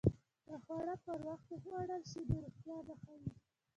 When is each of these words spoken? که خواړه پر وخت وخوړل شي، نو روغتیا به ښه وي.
که 0.45 0.55
خواړه 0.63 0.95
پر 1.05 1.19
وخت 1.27 1.47
وخوړل 1.51 2.03
شي، 2.11 2.21
نو 2.29 2.35
روغتیا 2.45 2.77
به 2.87 2.93
ښه 3.01 3.13
وي. 3.21 3.31